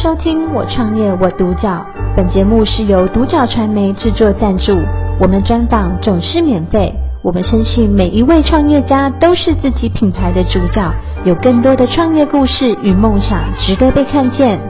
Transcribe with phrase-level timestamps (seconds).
[0.00, 1.68] 收听《我创业我独角》，
[2.16, 4.72] 本节目是由独角传媒制作赞助，
[5.20, 6.94] 我们专访总是免费。
[7.20, 14.60] 我们相信每一位创业家都是自己品牌的主角，有更多的创业故事与梦想值得被看见。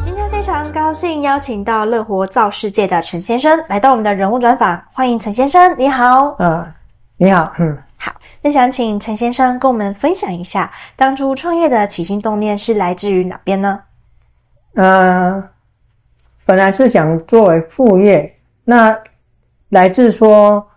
[0.00, 6.36] 今天非常高兴邀请到乐活造世界的陈先生来到我们的人物专访，欢迎陈先生，你好。
[6.38, 6.68] 呃，
[7.18, 7.78] 你好，嗯。
[8.46, 13.82] 那想请陈先生跟我们分享一下，当初创业的起心动念是来自于哪边呢？
[14.76, 15.50] 呃，
[16.44, 19.00] 本来是想作为副业，那
[19.68, 20.68] 来自说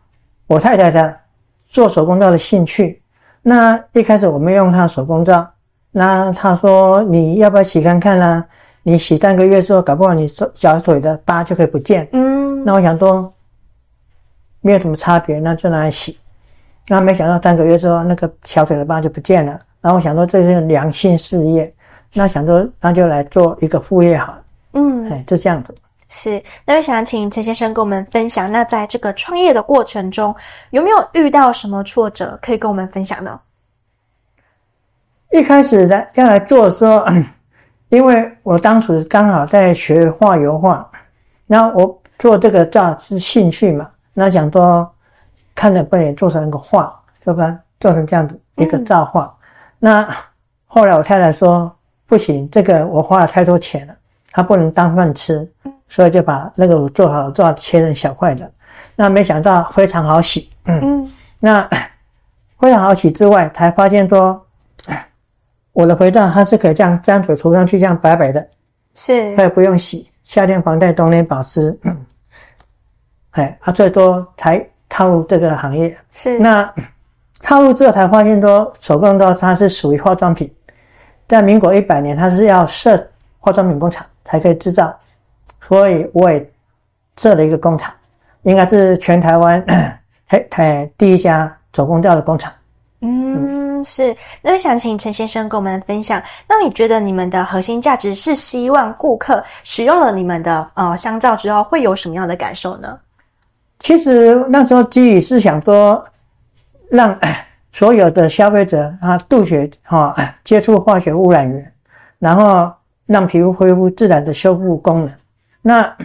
[0.48, 1.20] 我太太的
[1.68, 3.04] 做手工皂的兴趣。
[3.44, 5.52] 那一开始我们用她手工皂，
[5.92, 8.48] 那她说你要不要洗看看啦、啊？
[8.82, 12.10] 你洗半个月之后，搞不好你手小腿的疤就可以不见。
[12.14, 13.32] 嗯，那我想说
[14.60, 16.18] 没有什么差别，那就拿来洗。
[16.92, 19.62] 那没想到三个月之后，那个小腿的疤就不见了。
[19.80, 21.76] 然后我想说这是良性事业，
[22.14, 24.44] 那想说那就来做一个副业好了。
[24.74, 25.76] 嗯，哎，就这样子。
[26.10, 30.36] 是，那我想请陈先生跟我们分享，那在这个创业的过程中，
[30.72, 33.42] 有没有遇到什么挫折可以跟我们分享呢？
[35.32, 37.06] 一开始来要来做的时候，
[37.90, 40.90] 因为我当时刚好在学画油画，
[41.46, 44.92] 然后我做这个照是兴趣嘛，那想说。
[45.56, 47.60] 看着不能做成一个画，对吧？
[47.80, 49.38] 做成这样子一个造画。
[49.40, 49.46] 嗯、
[49.80, 50.16] 那
[50.66, 53.96] 后来我太太说不行，这个我花了太多钱了，
[54.32, 55.52] 它不能当饭吃，
[55.88, 58.52] 所以就把那个我做好做好切成小块的。
[58.96, 61.70] 那没想到非常好洗，嗯，嗯那
[62.60, 64.46] 非常好洗之外，才发现说
[65.72, 68.50] 我的肥皂它是可以这样沾水涂上去，这样白白的，
[68.94, 71.80] 是，它也不用洗，夏天防晒，冬天保湿。
[71.84, 72.06] 嗯，
[73.32, 74.70] 哎，它最多才。
[74.90, 76.74] 踏入这个行业是那
[77.42, 80.54] 踏入之后才发现说手工皂它是属于化妆品，
[81.28, 85.00] 在民国一百年它是要设化妆品工厂才可以制造，
[85.62, 86.52] 所以我也
[87.16, 87.94] 设了一个工厂，
[88.42, 89.64] 应该是全台湾
[90.28, 92.54] 嘿嘿第一家手工皂的工厂。
[93.02, 94.18] 嗯，是。
[94.42, 103.00] 那我想请陈先生跟我们分享，那你觉得你们的核心价值是希望顾客使用了你们的呃香皂之后会有什么样的感受呢？
[103.80, 106.06] 其实那时候基于是想说，
[106.92, 107.20] 让
[107.72, 111.74] 所有的消费者啊杜绝哈接触化学污染源，
[112.20, 112.74] 然后
[113.06, 115.16] 让皮肤恢复自然的修复功能。
[115.62, 115.96] 那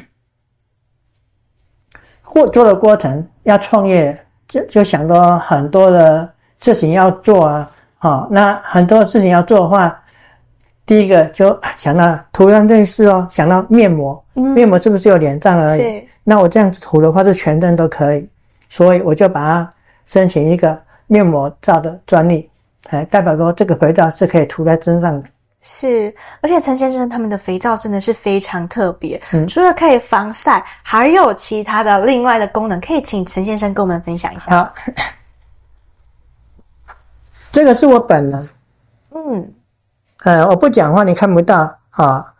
[2.23, 10.03] 或做的过程要创业，就就想到很多的事情要做啊，好，那很多事情要做的话，
[10.87, 16.09] 第一个就想到涂上这件事哦，想到面膜，面膜是不是有脸上而已？
[16.25, 18.31] 那我这样子涂的话，是全身都可以，
[18.71, 19.75] 所以我就把它
[20.07, 22.51] 申请一个面膜皂的专利，
[22.89, 25.29] 哎，代表说这个肥皂是可以涂在身上的。
[25.61, 34.51] 是，而且陈先生他们的肥皂真的是非常特别，嗯，除了可以防晒，还有其他的另外的功能，可以请陈先生跟我们分享一下。
[34.57, 34.75] 好，
[37.53, 38.49] 这个是我本人，
[39.11, 39.55] 嗯，
[40.25, 41.79] 呃，我不讲话你看不到。
[41.91, 42.34] 啊。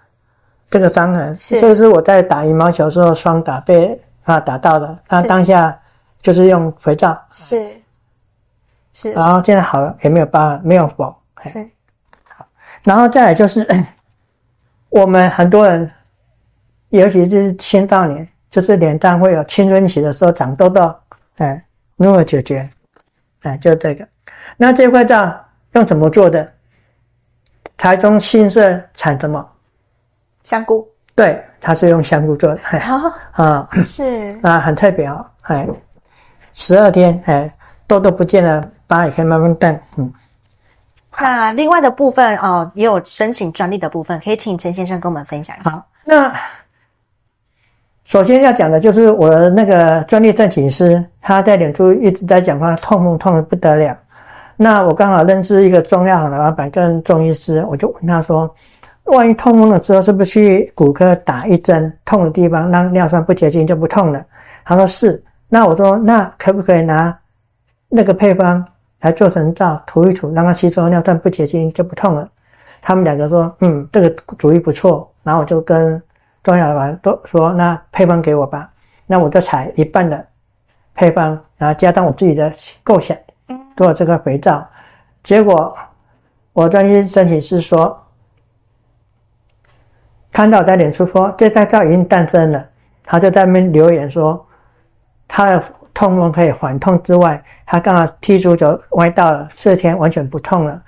[0.75, 5.83] 这个伤痕是，这个是我在打羽毛球时候双打被啊打到的，那当下
[6.21, 7.81] 就是用肥皂，是。
[8.93, 11.15] 是，然后现在好了，也没有疤，没有缝，
[11.45, 11.71] 是。
[12.29, 12.47] 好，
[12.83, 13.65] 然后再来就是
[14.91, 15.93] 我们很多人，
[16.89, 20.97] 尤其是青少年，就是脸上会有青春期的时候长痘痘，
[21.37, 22.69] 哎，如何解决？
[23.43, 24.09] 哎，就这个，
[24.57, 26.53] 那这块皂用怎么做的？
[27.77, 29.53] 台中新社产什么？
[30.45, 35.67] 香菇，对，它是用香菇做的，好啊，是啊，很特别哦，哎，
[36.53, 37.57] 十二天，哎，
[37.87, 40.13] 痘痘不见了，疤也可以慢慢淡，嗯。
[41.19, 45.71] 那另外的部分哦，也有申请专利的部分，可以请陈先生跟我们分享一下。
[45.71, 46.35] 好，那
[48.05, 53.99] 首先要讲的就是我的那个专利申请师，他在脸书一直在讲话，痛痛痛得不得了。
[54.57, 58.55] 那我刚好认识一个中药行的老板跟中医师，我就问他说。
[59.05, 64.25] 万一痛风了之后，是不是去骨科打一针，痛的地方让尿酸不结晶就不痛了？
[64.65, 65.23] 他说是。
[65.47, 67.21] 那我说那可不可以拿
[67.89, 68.67] 那个配方
[69.01, 72.31] 来做成皂涂一涂，让它吸收尿酸不结晶就不痛了？
[72.81, 75.13] 他们两个说嗯，这个主意不错。
[75.23, 76.03] 然后我就跟
[76.43, 78.71] 庄小丸都说那配方给我吧。
[79.07, 80.27] 那我就采一半的
[80.95, 82.53] 配方，然后加上我自己的
[82.83, 83.17] 构想，
[83.77, 84.67] 做这个肥皂。
[85.23, 85.77] 结果
[86.55, 88.01] 我专业申请是说。
[90.35, 92.67] 看到在脸书说这块皂已经诞生了，
[93.05, 94.47] 他就在那边留言说，
[95.29, 95.65] 他的
[95.95, 100.83] 痛风可以缓痛之外，他刚好踢足球歪到了四天完全不痛了。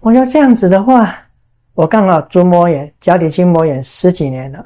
[0.00, 1.14] 我说这样子的话，
[1.74, 4.64] 我刚好足膜炎、脚底筋膜炎十几年了，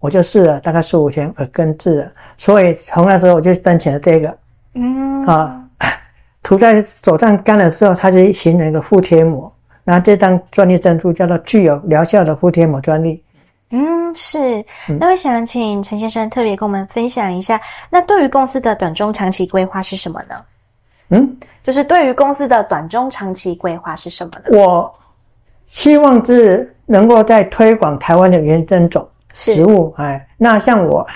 [0.00, 2.00] 我就试了大概十五天而根治。
[2.00, 4.38] 了，所以从那时候我就申请了这个，
[4.72, 5.26] 嗯。
[5.26, 5.64] 啊，
[6.42, 13.24] 涂在手上干了之后，它就形成一个敷贴膜，那这张专利证书叫做具有疗效的敷贴膜专利。
[13.70, 14.64] 嗯，是。
[15.00, 20.44] 那我想请陈先生特别跟我们分享一下，那对于公司的短中长期规划是什么呢？
[21.08, 24.58] 嗯，就是对于公司的短中长期规划是什么呢？
[24.58, 24.94] 我
[25.66, 31.06] 希望是能够在推广台湾的原生种植物，哎，那像我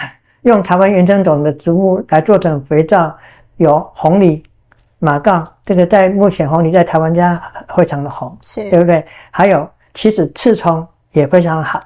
[0.43, 3.17] 用台湾原生种的植物来做成肥皂，
[3.57, 4.43] 有红梨、
[4.99, 7.43] 马告，这个在目前红藜在台湾家
[7.77, 9.05] 非常的红，是对不对？
[9.31, 11.83] 还有其实刺葱也非常好。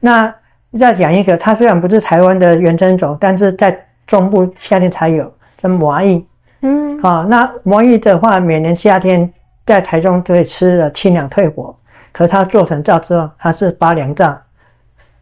[0.00, 0.36] 那
[0.78, 6.24] 再讲一个，它虽然不是台湾的原生种，但是在中部夏天才有，叫魔芋。
[6.60, 9.32] 嗯，啊、哦，那魔芋的话，每年夏天
[9.66, 11.76] 在台中都会吃的清凉退火，
[12.12, 14.42] 可是它做成皂之后，它是发凉皂，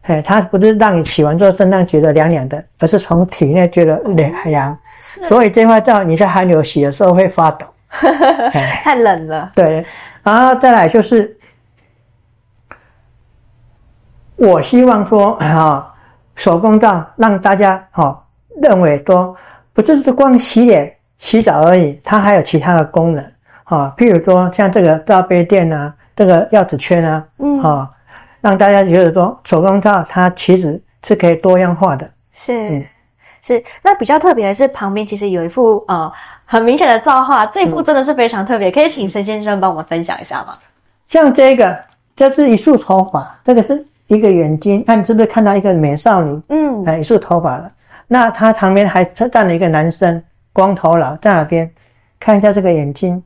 [0.03, 4.77] 哎，它不是让你洗完之后身上觉得凉凉的，而是从体内觉得凉凉。
[4.99, 7.65] 是，所以这块皂你在寒流洗的时候会发抖，
[8.51, 9.51] 太冷了。
[9.55, 9.85] 对，
[10.23, 11.37] 然后再来就是。
[14.35, 15.93] 我希望说啊，
[16.35, 18.25] 手工皂让大家哈
[18.61, 19.37] 认为说，
[19.71, 23.23] 不只是光洗脸、洗澡而已，它还有其他的功能
[23.63, 23.93] 啊。
[23.95, 27.91] 譬如说像这个罩杯垫啊，这个药纸圈啊，嗯，啊，
[28.41, 32.09] 让大家觉得说手工皂它其实是可以多样化的。
[32.33, 32.85] 是，嗯、
[33.43, 33.63] 是。
[33.83, 36.13] 那比较特别的是旁边其实有一幅呃
[36.45, 40.57] 很明显的造化，这一幅真的是非常特别，可以请陈先生帮我们分享一下吗？
[41.05, 41.81] 像这个，
[42.15, 43.85] 这是一束头发，这个是。
[44.07, 46.41] 一个眼睛，看你是不是看到一个美少女？
[46.49, 47.71] 嗯，哎，一束头发了。
[48.05, 51.73] 那他旁边还站了一个男生，光头佬在那边，
[52.19, 53.23] 看一下这个眼睛、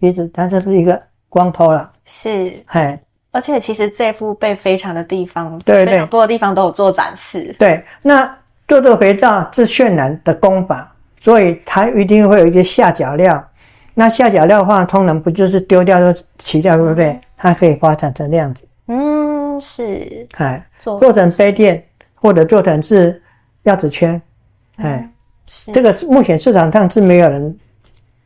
[0.00, 1.90] 鼻子，他就是一个光头佬。
[2.06, 7.54] 是，哎，而且其实这幅被非常的地方，对对，非常多的地方都有做展示。
[7.58, 13.50] 对，那做这个肥皂是渲染的工法，所以它一定会有一些下脚料。
[13.94, 17.20] 那下脚料的话，通常不就是丢掉就洗掉，对不对？
[17.36, 18.66] 它可以发展成那样子。
[18.86, 21.84] 嗯，是，哎，做做成杯垫，
[22.14, 23.22] 或者做成是
[23.64, 24.20] 钥匙圈，
[24.76, 25.10] 哎、
[25.66, 27.58] 嗯，这个目前市场上是没有人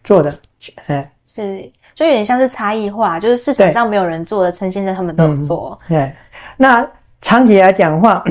[0.03, 0.39] 做的，
[0.87, 6.17] 哎，是，就有点像是差异化，就是市场上没有人做的，陈先生他们都有做，对、嗯，
[6.57, 6.91] 那
[7.21, 8.25] 长期来讲的话，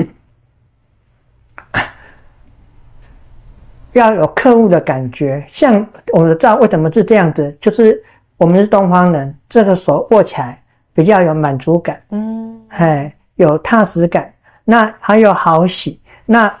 [3.92, 7.56] 要有客户的感觉，像我们的皂为什么是这样子？
[7.60, 8.02] 就是
[8.36, 10.62] 我们是东方人，这个手握起来。
[10.94, 16.00] 比较有满足感，嗯，哎，有踏实感，那还有好洗。
[16.26, 16.52] 那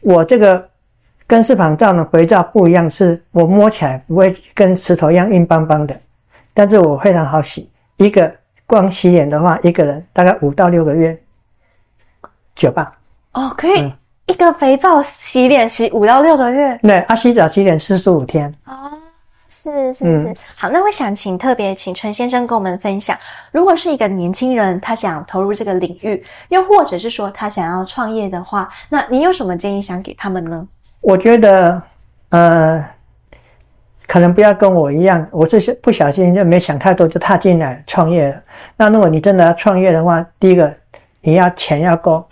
[0.00, 0.70] 我这个
[1.28, 6.00] 跟丝旁皂的肥皂不一样，是我摸起来不会跟石头一样硬邦邦的，
[6.54, 7.70] 但是我非常好洗。
[7.98, 8.34] 一个
[8.66, 11.22] 光洗脸的话，一个人大概五到六个月，
[12.56, 12.98] 久吧？
[13.32, 13.92] 哦，可以、嗯、
[14.26, 16.78] 一个肥皂洗脸洗五到六个月？
[16.82, 18.54] 对，啊，洗澡洗脸四十五天。
[18.64, 18.98] 哦。
[19.56, 23.18] 是是是、嗯，好，那我想请特别请陈先生跟我们分享，
[23.52, 30.66] 如果是一个年轻人，他想投入这个领域，又或者是说他想要创业的话，那你有什么建议想给他们呢？
[31.00, 31.82] 我觉得，
[32.30, 32.84] 呃，
[34.08, 38.42] 可能不要跟我一样，我是不小心就没想太多就踏进来创业了。
[38.76, 40.74] 那如果你真的要创业的话，第一个
[41.20, 42.26] 你要钱要够，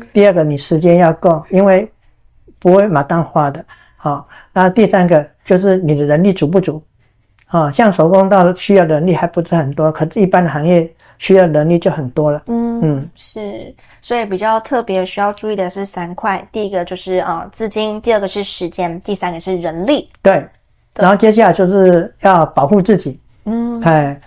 [0.00, 1.90] 嗯，第二个你时间要够，因为
[2.58, 3.64] 不会马上花的，
[3.96, 5.30] 好，那第三个。
[5.46, 6.82] 就是你的人力足不足
[7.46, 7.70] 啊？
[7.70, 12.42] 像手工皂需要的能力还不是很多，可是一般的行业需要的能力就很多了。
[12.48, 20.10] 嗯嗯，是，所以比较特别需要注意的是三块，第一个就是啊资金，第二个是时间，第三个是人力。
[20.20, 20.48] 对，
[20.96, 23.20] 然后接下来就是要保护自己。
[23.44, 24.20] 嗯，哎，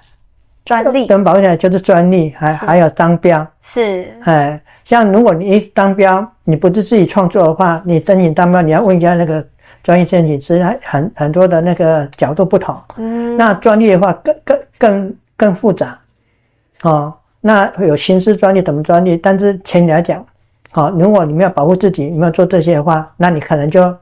[0.64, 3.46] 专利跟保护起来就是专利，还还有商标。
[3.62, 9.46] 是，哎，像如果你一当标你不是自己创作的话，你申请当标你要问一下那个。
[9.82, 15.98] 专业申请其实很很多的那个角度不同，嗯，那专利的话更更更更复杂，
[16.82, 19.16] 哦，那有刑事专利怎么专利？
[19.16, 20.26] 但是前提来讲，
[20.72, 23.96] 好，如果你没有保护自己，你没有做这些的话，那你可能就。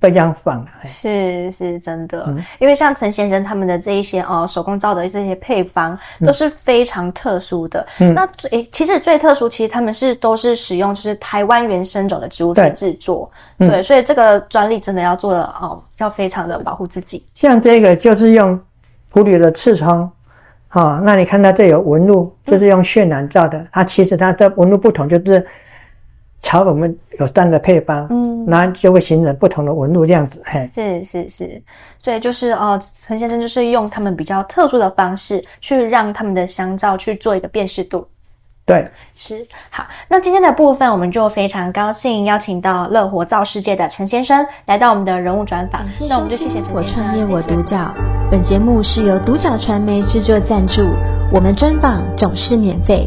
[0.00, 7.86] 被这样放了，是是真的，嗯，因为像陈先生他们的这一些哦手工皂的这些配方都是非常特殊的。
[7.98, 17.26] 嗯，那最其实最特殊，其实他们是都是使用就是台湾原生种的植物来制作，对，对，所以这个专利真的要做的哦，要非常的保护自己。
[17.34, 18.60] 像这个就是用
[19.10, 20.12] 普铝的刺葱，
[20.70, 25.44] 哦，那你看到这有纹路，就是用渲染造的，嗯，它其实它的纹路不同，就是。
[26.40, 31.62] 朝我们有三个配方，嗯，那就会形成不同的纹路这样子，嘿，是是是，
[32.02, 38.08] 所以就是呃，陈先生就是用他们比较特殊的方式去让他们的香皂去做一个辨识度，
[38.64, 39.88] 对，是好。
[40.08, 45.84] 那今天的部分，我们就非常高兴邀请到乐活造世界的陈先生来到我们的人物专访。
[46.08, 46.74] 那我们就谢谢陈先生。
[46.74, 47.94] 我创业我独角，
[48.30, 50.82] 本节目是由独角传媒制作赞助，
[51.34, 53.06] 我们专访总是免费。